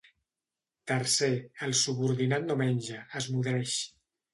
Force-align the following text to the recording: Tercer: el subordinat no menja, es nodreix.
Tercer: 0.93 1.29
el 1.67 1.77
subordinat 1.83 2.51
no 2.51 2.61
menja, 2.67 3.07
es 3.23 3.33
nodreix. 3.39 3.83